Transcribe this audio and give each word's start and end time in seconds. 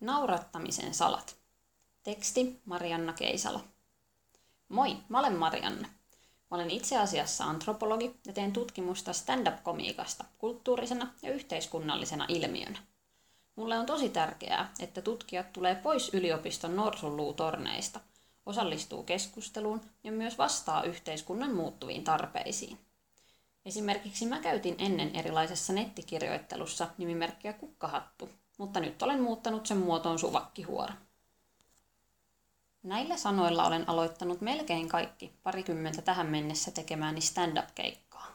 Naurattamisen 0.00 0.94
salat. 0.94 1.36
Teksti 2.02 2.60
Marianna 2.64 3.12
Keisalo. 3.12 3.60
Moi, 4.68 4.96
mä 5.08 5.18
olen 5.18 5.36
Marianna. 5.36 5.88
Mä 6.50 6.56
olen 6.56 6.70
itse 6.70 6.98
asiassa 6.98 7.44
antropologi 7.44 8.16
ja 8.26 8.32
teen 8.32 8.52
tutkimusta 8.52 9.12
stand-up-komiikasta 9.12 10.24
kulttuurisena 10.38 11.12
ja 11.22 11.32
yhteiskunnallisena 11.32 12.26
ilmiönä. 12.28 12.78
Mulle 13.56 13.78
on 13.78 13.86
tosi 13.86 14.08
tärkeää, 14.08 14.72
että 14.80 15.02
tutkijat 15.02 15.52
tulee 15.52 15.74
pois 15.74 16.14
yliopiston 16.14 16.76
norsunluutorneista, 16.76 18.00
osallistuu 18.46 19.02
keskusteluun 19.02 19.80
ja 20.04 20.12
myös 20.12 20.38
vastaa 20.38 20.82
yhteiskunnan 20.82 21.54
muuttuviin 21.54 22.04
tarpeisiin. 22.04 22.85
Esimerkiksi 23.66 24.26
mä 24.26 24.40
käytin 24.40 24.74
ennen 24.78 25.16
erilaisessa 25.16 25.72
nettikirjoittelussa 25.72 26.88
nimimerkkiä 26.98 27.52
Kukkahattu, 27.52 28.28
mutta 28.58 28.80
nyt 28.80 29.02
olen 29.02 29.22
muuttanut 29.22 29.66
sen 29.66 29.76
muotoon 29.76 30.18
suvakkihuora. 30.18 30.94
Näillä 32.82 33.16
sanoilla 33.16 33.66
olen 33.66 33.88
aloittanut 33.88 34.40
melkein 34.40 34.88
kaikki 34.88 35.32
parikymmentä 35.42 36.02
tähän 36.02 36.26
mennessä 36.26 36.70
tekemääni 36.70 37.20
stand-up-keikkaa. 37.20 38.26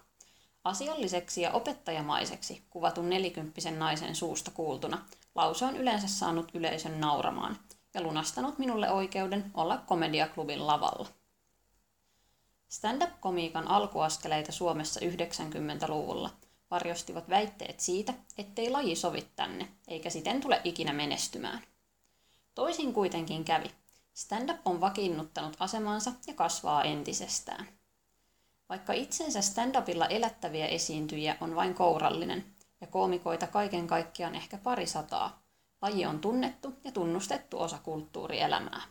Asialliseksi 0.64 1.42
ja 1.42 1.52
opettajamaiseksi 1.52 2.64
kuvatun 2.70 3.10
nelikymppisen 3.10 3.80
naisen 3.80 4.16
suusta 4.16 4.52
kuultuna 4.52 5.06
lause 5.36 5.66
on 5.66 5.78
yleensä 5.78 6.08
saanut 6.08 6.52
yleisön 6.54 7.02
nauramaan 7.02 7.58
ja 7.94 8.02
lunastanut 8.02 8.60
minulle 8.60 8.92
oikeuden 8.92 9.52
olla 9.54 9.78
komediaklubin 9.78 10.68
lavalla. 10.68 11.21
Stand-up-komiikan 12.72 13.68
alkuaskeleita 13.68 14.52
Suomessa 14.52 15.00
90-luvulla 15.00 16.30
varjostivat 16.72 17.30
väitteet 17.30 17.80
siitä, 17.80 18.14
ettei 18.38 18.70
laji 18.70 18.96
sovi 18.96 19.28
tänne, 19.36 19.68
eikä 19.88 20.10
siten 20.10 20.42
tule 20.42 20.62
ikinä 20.64 20.94
menestymään. 20.94 21.62
Toisin 22.56 22.94
kuitenkin 22.94 23.46
kävi. 23.46 23.72
Stand-up 24.14 24.58
on 24.66 24.82
vakiinnuttanut 24.82 25.58
asemansa 25.60 26.12
ja 26.28 26.34
kasvaa 26.34 26.84
entisestään. 26.84 27.68
Vaikka 28.70 28.94
itsensä 28.94 29.42
stand-upilla 29.42 30.08
elättäviä 30.08 30.68
esiintyjiä 30.68 31.38
on 31.42 31.56
vain 31.56 31.74
kourallinen, 31.74 32.46
ja 32.82 32.88
koomikoita 32.88 33.48
kaiken 33.48 33.88
kaikkiaan 33.88 34.36
ehkä 34.36 34.58
pari 34.58 34.86
sataa, 34.86 35.44
laji 35.82 36.06
on 36.06 36.20
tunnettu 36.20 36.74
ja 36.84 36.92
tunnustettu 36.92 37.60
osa 37.60 37.78
kulttuurielämää. 37.84 38.82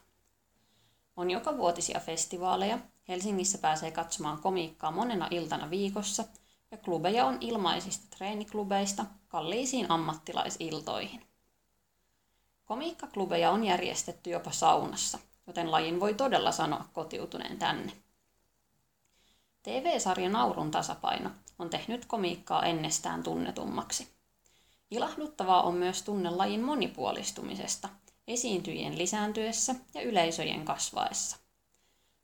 On 1.21 1.31
joka 1.31 1.57
vuotisia 1.57 2.01
festivaaleja, 2.01 2.79
Helsingissä 3.09 3.59
pääsee 3.59 3.91
katsomaan 3.91 4.39
komiikkaa 4.39 4.91
monena 4.91 5.29
iltana 5.31 5.71
viikossa 5.71 6.25
ja 6.71 6.77
klubeja 6.77 7.27
on 7.27 7.39
ilmaisista 7.41 8.07
treeniklubeista 8.17 9.05
kalliisiin 9.29 9.91
ammattilaisiltoihin. 9.91 11.27
Komiikkaklubeja 12.65 13.51
on 13.51 13.65
järjestetty 13.65 14.31
jopa 14.31 14.51
saunassa, 14.51 15.19
joten 15.47 15.71
lajin 15.71 16.01
voi 16.01 16.15
todella 16.15 16.53
sanoa 16.53 16.89
kotiutuneen 16.93 17.59
tänne. 17.59 17.93
TV-sarja 19.63 20.29
Naurun 20.29 20.71
tasapaino 20.71 21.31
on 21.59 21.71
tehnyt 21.71 22.07
komiikkaa 22.07 22.65
ennestään 22.65 23.23
tunnetummaksi. 23.23 24.09
Ilahduttavaa 24.91 25.63
on 25.63 25.75
myös 25.75 26.03
tunne 26.03 26.31
lajin 26.31 26.61
monipuolistumisesta, 26.61 27.89
esiintyjien 28.33 28.99
lisääntyessä 28.99 29.75
ja 29.95 30.03
yleisöjen 30.03 30.65
kasvaessa. 30.65 31.37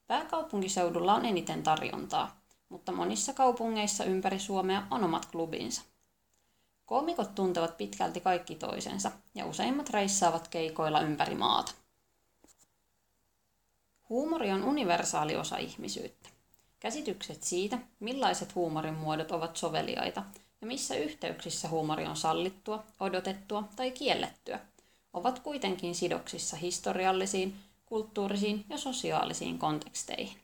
Pääkaupunkiseudulla 0.06 1.14
on 1.14 1.24
eniten 1.24 1.62
tarjontaa, 1.62 2.40
mutta 2.68 2.92
monissa 2.92 3.32
kaupungeissa 3.32 4.04
ympäri 4.04 4.38
Suomea 4.38 4.82
on 4.90 5.04
omat 5.04 5.26
klubinsa. 5.26 5.82
Koomikot 6.86 7.34
tuntevat 7.34 7.76
pitkälti 7.76 8.20
kaikki 8.20 8.54
toisensa 8.54 9.12
ja 9.34 9.46
useimmat 9.46 9.90
reissaavat 9.90 10.48
keikoilla 10.48 11.00
ympäri 11.00 11.34
maata. 11.34 11.72
Huumori 14.08 14.52
on 14.52 14.64
universaali 14.64 15.36
osa 15.36 15.56
ihmisyyttä. 15.56 16.28
Käsitykset 16.80 17.42
siitä, 17.42 17.78
millaiset 18.00 18.54
huumorin 18.54 18.94
muodot 18.94 19.30
ovat 19.30 19.56
soveliaita 19.56 20.22
ja 20.60 20.66
missä 20.66 20.94
yhteyksissä 20.94 21.68
huumori 21.68 22.06
on 22.06 22.16
sallittua, 22.16 22.84
odotettua 23.00 23.68
tai 23.76 23.90
kiellettyä, 23.90 24.60
ovat 25.16 25.38
kuitenkin 25.38 25.94
sidoksissa 25.94 26.56
historiallisiin, 26.56 27.56
kulttuurisiin 27.86 28.64
ja 28.68 28.78
sosiaalisiin 28.78 29.58
konteksteihin. 29.58 30.38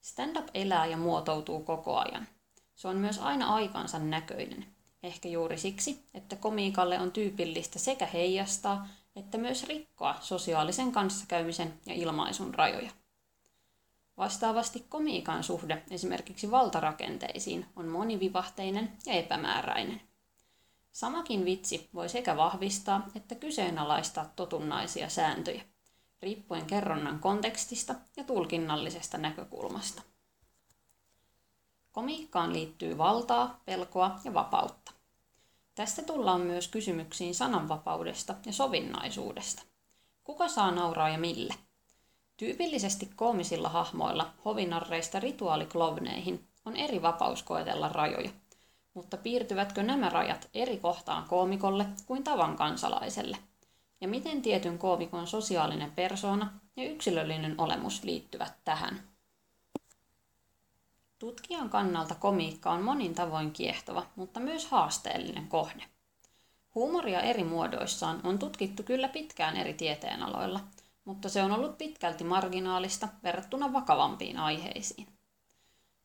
Stand-up 0.00 0.46
elää 0.54 0.86
ja 0.86 0.96
muotoutuu 0.96 1.60
koko 1.60 1.96
ajan. 1.96 2.28
Se 2.74 2.88
on 2.88 2.96
myös 2.96 3.18
aina 3.18 3.54
aikansa 3.54 3.98
näköinen. 3.98 4.66
Ehkä 5.02 5.28
juuri 5.28 5.58
siksi, 5.58 6.04
että 6.14 6.36
komiikalle 6.36 7.00
on 7.00 7.12
tyypillistä 7.12 7.78
sekä 7.78 8.06
heijastaa 8.06 8.88
että 9.16 9.38
myös 9.38 9.64
rikkoa 9.64 10.16
sosiaalisen 10.20 10.92
kanssakäymisen 10.92 11.74
ja 11.86 11.94
ilmaisun 11.94 12.54
rajoja. 12.54 12.90
Vastaavasti 14.16 14.84
komiikan 14.88 15.44
suhde 15.44 15.82
esimerkiksi 15.90 16.50
valtarakenteisiin 16.50 17.66
on 17.76 17.88
monivivahteinen 17.88 18.92
ja 19.06 19.12
epämääräinen. 19.12 20.00
Samakin 20.94 21.44
vitsi 21.44 21.88
voi 21.94 22.08
sekä 22.08 22.36
vahvistaa 22.36 23.06
että 23.14 23.34
kyseenalaistaa 23.34 24.32
totunnaisia 24.36 25.08
sääntöjä 25.08 25.62
riippuen 26.22 26.66
kerronnan 26.66 27.18
kontekstista 27.18 27.94
ja 28.16 28.24
tulkinnallisesta 28.24 29.18
näkökulmasta. 29.18 30.02
Komiikkaan 31.92 32.52
liittyy 32.52 32.98
valtaa, 32.98 33.60
pelkoa 33.64 34.20
ja 34.24 34.34
vapautta. 34.34 34.92
Tästä 35.74 36.02
tullaan 36.02 36.40
myös 36.40 36.68
kysymyksiin 36.68 37.34
sananvapaudesta 37.34 38.34
ja 38.46 38.52
sovinnaisuudesta. 38.52 39.62
Kuka 40.24 40.48
saa 40.48 40.70
nauraa 40.70 41.08
ja 41.08 41.18
mille? 41.18 41.54
Tyypillisesti 42.36 43.10
koomisilla 43.16 43.68
hahmoilla, 43.68 44.34
hovinarreista 44.44 45.20
rituaaliklovneihin, 45.20 46.48
on 46.64 46.76
eri 46.76 47.02
vapaus 47.02 47.42
koetella 47.42 47.88
rajoja. 47.88 48.30
Mutta 48.94 49.16
piirtyvätkö 49.16 49.82
nämä 49.82 50.08
rajat 50.08 50.48
eri 50.54 50.76
kohtaan 50.76 51.28
koomikolle 51.28 51.86
kuin 52.06 52.24
tavan 52.24 52.56
kansalaiselle– 52.56 53.36
ja 54.04 54.08
miten 54.08 54.42
tietyn 54.42 54.78
koomikon 54.78 55.26
sosiaalinen 55.26 55.90
persoona 55.90 56.60
ja 56.76 56.90
yksilöllinen 56.90 57.54
olemus 57.58 58.04
liittyvät 58.04 58.54
tähän. 58.64 59.02
Tutkijan 61.18 61.70
kannalta 61.70 62.14
komiikka 62.14 62.70
on 62.70 62.82
monin 62.82 63.14
tavoin 63.14 63.52
kiehtova, 63.52 64.06
mutta 64.16 64.40
myös 64.40 64.66
haasteellinen 64.66 65.48
kohde. 65.48 65.82
Huumoria 66.74 67.20
eri 67.20 67.44
muodoissaan 67.44 68.20
on 68.24 68.38
tutkittu 68.38 68.82
kyllä 68.82 69.08
pitkään 69.08 69.56
eri 69.56 69.74
tieteenaloilla, 69.74 70.60
mutta 71.04 71.28
se 71.28 71.42
on 71.42 71.52
ollut 71.52 71.78
pitkälti 71.78 72.24
marginaalista 72.24 73.08
verrattuna 73.22 73.72
vakavampiin 73.72 74.38
aiheisiin. 74.38 75.13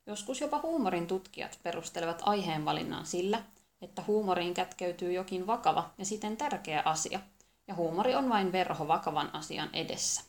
Joskus 0.09 0.41
jopa 0.41 0.59
huumorin 0.61 1.07
tutkijat 1.07 1.59
perustelevat 1.63 2.21
aiheenvalinnan 2.25 3.05
sillä, 3.05 3.43
että 3.81 4.03
huumoriin 4.07 4.53
kätkeytyy 4.53 5.13
jokin 5.13 5.47
vakava 5.47 5.89
ja 5.97 6.05
siten 6.05 6.37
tärkeä 6.37 6.81
asia– 6.85 7.19
ja 7.69 7.75
huumori 7.75 8.15
on 8.15 8.29
vain 8.29 8.51
verho 8.51 8.87
vakavan 8.87 9.35
asian 9.35 9.69
edessä. 9.73 10.21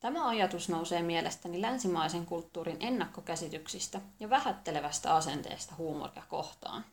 Tämä 0.00 0.28
ajatus 0.28 0.68
nousee 0.68 1.02
mielestäni 1.02 1.60
länsimaisen 1.60 2.26
kulttuurin 2.26 2.76
ennakkokäsityksistä 2.80 4.00
ja 4.20 4.30
vähättelevästä 4.30 5.14
asenteesta 5.14 5.74
huumoria 5.78 6.22
kohtaan. 6.28 6.84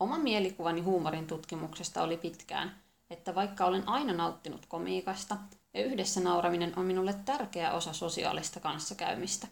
Oma 0.00 0.18
mielikuvani 0.18 0.80
huumorin 0.80 1.26
tutkimuksesta 1.26 2.02
oli 2.02 2.16
pitkään, 2.16 2.82
että 3.10 3.34
vaikka 3.34 3.64
olen 3.64 3.88
aina 3.88 4.12
nauttinut 4.12 4.66
komiikasta 4.66 5.36
ja 5.74 5.84
yhdessä 5.84 6.20
nauraminen 6.20 6.78
on 6.78 6.86
minulle 6.86 7.14
tärkeä 7.24 7.72
osa 7.72 7.92
sosiaalista 7.92 8.60
kanssakäymistä, 8.60 9.46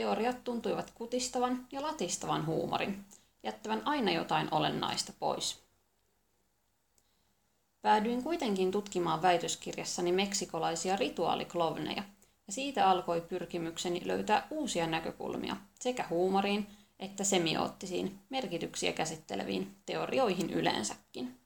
teoriat 0.00 0.44
tuntuivat 0.44 0.92
kutistavan 0.94 1.66
ja 1.72 1.82
latistavan 1.82 2.46
huumorin, 2.46 3.04
jättävän 3.42 3.82
aina 3.84 4.12
jotain 4.12 4.48
olennaista 4.50 5.12
pois. 5.18 5.62
Päädyin 7.82 8.22
kuitenkin 8.22 8.70
tutkimaan 8.70 9.22
väitöskirjassani 9.22 10.12
meksikolaisia 10.12 10.96
rituaaliklovneja, 10.96 12.02
ja 12.46 12.52
siitä 12.52 12.90
alkoi 12.90 13.20
pyrkimykseni 13.20 14.02
löytää 14.04 14.46
uusia 14.50 14.86
näkökulmia 14.86 15.56
sekä 15.80 16.04
huumoriin 16.10 16.66
että 16.98 17.24
semioottisiin 17.24 18.18
merkityksiä 18.30 18.92
käsitteleviin 18.92 19.76
teorioihin 19.86 20.50
yleensäkin. 20.50 21.40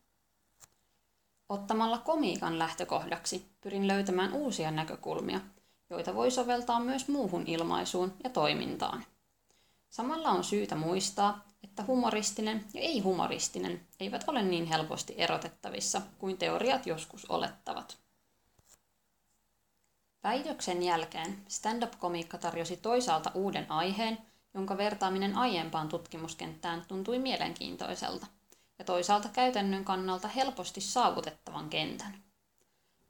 Ottamalla 1.49 1.99
komiikan 1.99 2.59
lähtökohdaksi 2.59 3.47
pyrin 3.61 3.89
löytämään 3.89 4.33
uusia 4.33 4.71
näkökulmia, 4.71 5.41
joita 5.91 6.15
voi 6.15 6.31
soveltaa 6.31 6.81
myös 6.81 7.09
muuhun 7.09 7.45
ilmaisuun 7.47 8.13
ja 8.25 8.31
toimintaan. 8.31 9.05
Samalla 9.91 10.29
on 10.29 10.45
syytä 10.45 10.75
muistaa, 10.75 11.45
että 11.63 11.85
humoristinen 11.87 12.65
ja 12.75 12.81
ei-humoristinen 12.81 13.87
eivät 14.01 14.25
ole 14.27 14.43
niin 14.43 14.67
helposti 14.67 15.15
erotettavissa 15.17 16.03
kuin 16.19 16.39
teoriat 16.39 16.87
joskus 16.87 17.27
olettavat. 17.31 17.99
Väitöksen 20.25 20.83
jälkeen 20.83 21.43
stand-up-komiikka 21.49 22.39
tarjosi 22.39 22.77
toisaalta 22.77 23.31
uuden 23.35 23.71
aiheen, 23.71 24.19
jonka 24.55 24.77
vertaaminen 24.77 25.37
aiempaan 25.37 25.89
tutkimuskenttään 25.89 26.85
tuntui 26.89 27.19
mielenkiintoiselta, 27.19 28.27
ja 28.79 28.85
toisaalta 28.85 29.29
käytännön 29.29 29.85
kannalta 29.85 30.29
helposti 30.29 30.81
saavutettavan 30.81 31.71
kentän. 31.71 32.25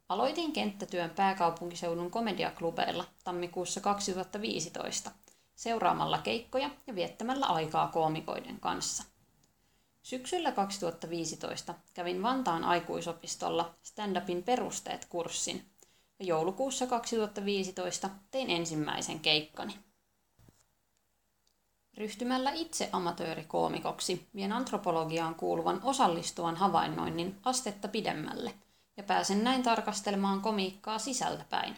Aloitin 0.09 0.53
kenttätyön 0.53 1.09
pääkaupunkiseudun 1.09 2.11
komediaklubeilla 2.11 3.05
tammikuussa 3.23 3.81
2015 3.81 5.11
seuraamalla 5.55 6.17
keikkoja 6.17 6.69
ja 6.87 6.95
viettämällä 6.95 7.45
aikaa 7.45 7.87
koomikoiden 7.87 8.59
kanssa. 8.59 9.03
Syksyllä 10.03 10.51
2015 10.51 11.75
kävin 11.93 12.23
Vantaan 12.23 12.63
aikuisopistolla 12.63 13.75
stand-upin 13.83 14.43
perusteet-kurssin 14.43 15.65
ja 16.19 16.25
joulukuussa 16.25 16.87
2015 16.87 18.09
tein 18.31 18.49
ensimmäisen 18.49 19.19
keikkani. 19.19 19.79
Ryhtymällä 21.97 22.51
itse 22.51 22.89
amatöörikoomikoksi 22.91 24.27
vien 24.35 24.51
antropologiaan 24.51 25.35
kuuluvan 25.35 25.79
osallistuvan 25.83 26.55
havainnoinnin 26.55 27.39
astetta 27.43 27.87
pidemmälle 27.87 28.53
ja 28.97 29.03
pääsen 29.03 29.43
näin 29.43 29.63
tarkastelemaan 29.63 30.41
komiikkaa 30.41 30.99
sisältäpäin. 30.99 31.77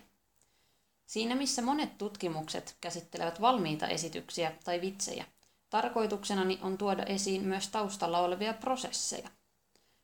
Siinä 1.06 1.36
missä 1.36 1.62
monet 1.62 1.98
tutkimukset 1.98 2.78
käsittelevät 2.82 3.42
valmiita 3.42 3.88
esityksiä 3.88 4.52
tai 4.64 4.82
vitsejä, 4.82 5.26
tarkoituksenani 5.70 6.60
on 6.62 6.78
tuoda 6.78 7.04
esiin 7.04 7.42
myös 7.42 7.68
taustalla 7.68 8.20
olevia 8.20 8.54
prosesseja. 8.54 9.30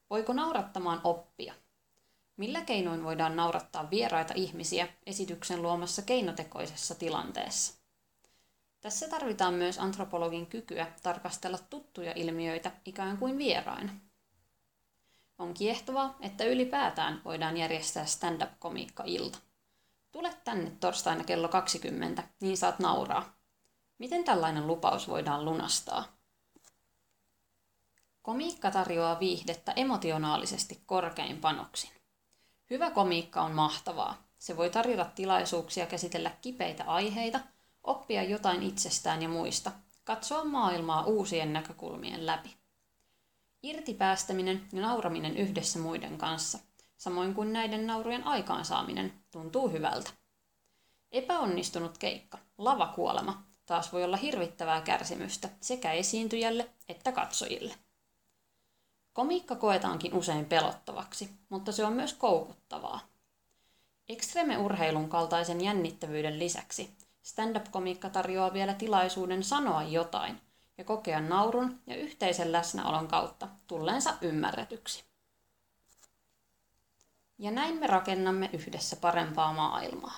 Voiko 0.10 0.34
naurattamaan 0.34 1.02
oppia? 1.04 1.54
Millä 2.38 2.62
keinoin 2.62 3.04
voidaan 3.04 3.36
naurattaa 3.36 3.90
vieraita 3.90 4.34
ihmisiä 4.38 4.88
esityksen 5.06 5.62
luomassa 5.62 6.02
keinotekoisessa 6.02 6.96
tilanteessa? 6.96 7.74
Tässä 8.82 9.10
tarvitaan 9.10 9.54
myös 9.54 9.80
antropologin 9.80 10.46
kykyä 10.46 10.88
tarkastella 11.04 11.58
tuttuja 11.58 12.14
ilmiöitä 12.16 12.72
ikään 12.86 13.18
kuin 13.18 13.38
vieraina. 13.38 13.94
On 15.40 15.54
kiehtovaa, 15.54 16.18
että 16.22 16.44
ylipäätään 16.44 17.22
voidaan 17.26 17.58
järjestää 17.58 18.06
stand-up-komiikka-ilta. 18.06 19.40
Tule 20.12 20.34
tänne 20.44 20.72
torstaina 20.80 21.24
kello 21.24 21.48
20, 21.48 22.24
niin 22.42 22.58
saat 22.58 22.80
nauraa. 22.80 23.34
Miten 23.98 24.24
tällainen 24.24 24.68
lupaus 24.68 25.08
voidaan 25.08 25.46
lunastaa? 25.46 26.04
Komiikka 28.22 28.72
tarjoaa 28.72 29.20
viihdettä 29.20 29.74
emotionaalisesti 29.76 30.82
korkein 30.86 31.38
panoksin. 31.38 31.92
Hyvä 32.70 32.92
komiikka 32.92 33.42
on 33.42 33.52
mahtavaa. 33.52 34.18
Se 34.38 34.58
voi 34.58 34.70
tarjota 34.70 35.06
tilaisuuksia 35.06 35.86
käsitellä 35.86 36.32
kipeitä 36.42 36.84
aiheita, 36.84 37.40
oppia 37.84 38.24
jotain 38.24 38.64
itsestään 38.64 39.22
ja 39.22 39.30
muista, 39.30 39.72
katsoa 40.04 40.44
maailmaa 40.44 41.06
uusien 41.06 41.54
näkökulmien 41.54 42.26
läpi. 42.26 42.63
Irtipäästäminen 43.64 44.68
ja 44.74 44.82
nauraminen 44.82 45.38
yhdessä 45.38 45.80
muiden 45.80 46.18
kanssa– 46.18 46.60
samoin 47.04 47.34
kuin 47.34 47.54
näiden 47.54 47.88
naurujen 47.88 48.28
aikaansaaminen, 48.28 49.14
tuntuu 49.32 49.70
hyvältä. 49.70 50.12
Epäonnistunut 51.12 51.98
keikka, 51.98 52.38
lavakuolema, 52.58 53.44
taas 53.66 53.94
voi 53.94 54.04
olla 54.04 54.18
hirvittävää 54.18 54.82
kärsimystä 54.82 55.50
sekä 55.62 55.92
esiintyjälle 55.92 56.70
että 56.90 57.12
katsojille. 57.12 57.76
Komiikka 59.14 59.56
koetaankin 59.56 60.14
usein 60.14 60.46
pelottavaksi, 60.46 61.30
mutta 61.50 61.72
se 61.72 61.86
on 61.86 61.94
myös 61.94 62.14
koukuttavaa. 62.14 63.00
Extreme-urheilun 64.10 65.10
kaltaisen 65.10 65.62
jännittävyyden 65.62 66.40
lisäksi 66.40 66.90
stand-up-komiikka 67.22 68.10
tarjoaa 68.10 68.54
vielä 68.54 68.74
tilaisuuden 68.74 69.44
sanoa 69.44 69.84
jotain 69.84 70.42
ja 70.78 70.84
kokea 70.84 71.22
naurun 71.22 71.80
ja 71.88 71.96
yhteisen 71.96 72.52
läsnäolon 72.52 73.08
kautta 73.08 73.48
tulleensa 73.68 74.14
ymmärretyksi. 74.22 75.04
Ja 77.38 77.52
näin 77.52 77.80
me 77.80 77.88
rakennamme 77.88 78.50
yhdessä 78.54 78.96
parempaa 78.96 79.54
maailmaa. 79.54 80.18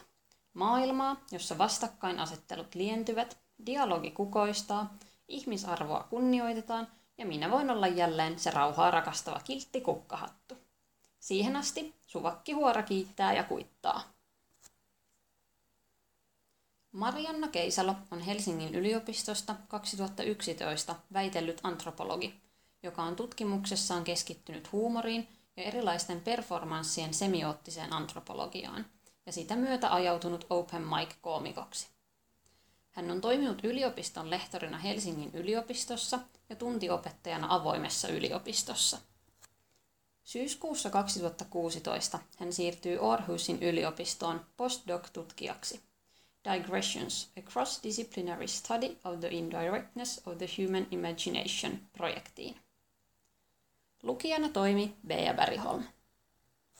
Maailmaa, 0.53 1.15
jossa 1.31 1.57
vastakkainasettelut 1.57 2.75
lientyvät, 2.75 3.37
dialogi 3.65 4.11
kukoistaa, 4.11 4.93
ihmisarvoa 5.27 6.07
kunnioitetaan 6.09 6.87
ja 7.17 7.25
minä 7.25 7.51
voin 7.51 7.69
olla 7.69 7.87
jälleen 7.87 8.39
se 8.39 8.51
rauhaa 8.51 8.91
rakastava 8.91 9.39
kiltti 9.39 9.81
kukkahattu. 9.81 10.57
Siihen 11.19 11.55
asti 11.55 11.95
suvakki 12.05 12.51
huora 12.51 12.83
kiittää 12.83 13.33
ja 13.33 13.43
kuittaa. 13.43 14.14
Marianna 16.95 17.47
Keisalo 17.47 17.95
on 18.11 18.19
Helsingin 18.19 18.75
yliopistosta 18.75 19.55
2011 19.67 20.95
väitellyt 21.13 21.59
antropologi, 21.63 22.41
joka 22.83 23.03
on 23.03 23.15
tutkimuksessaan 23.15 24.03
keskittynyt 24.03 24.71
huumoriin 24.71 25.27
ja 25.57 25.63
erilaisten 25.63 26.21
performanssien 26.21 27.13
semioottiseen 27.13 27.93
antropologiaan 27.93 28.85
ja 29.25 29.31
sitä 29.31 29.55
myötä 29.55 29.93
ajautunut 29.93 30.45
open 30.49 30.81
mic-koomikoksi. 30.81 31.87
Hän 32.91 33.11
on 33.11 33.21
toiminut 33.21 33.63
yliopiston 33.63 34.29
lehtorina 34.29 34.77
Helsingin 34.77 35.31
yliopistossa 35.33 36.19
ja 36.49 36.55
tuntiopettajana 36.55 37.47
avoimessa 37.49 38.07
yliopistossa. 38.07 38.97
Syyskuussa 40.23 40.89
2016 40.89 42.19
hän 42.37 42.53
siirtyi 42.53 42.97
Aarhusin 43.01 43.63
yliopistoon 43.63 44.45
postdoc-tutkijaksi. 44.57 45.94
Digressions, 46.45 47.27
a 47.37 47.41
cross-disciplinary 47.41 48.47
study 48.47 48.97
of 49.03 49.19
the 49.21 49.29
indirectness 49.29 50.21
of 50.25 50.37
the 50.37 50.45
human 50.45 50.87
imagination 50.91 51.79
projektiin. 51.97 52.55
Lukijana 54.03 54.49
toimi 54.49 54.93
Bea 55.07 55.33
Bergholm. 55.33 55.83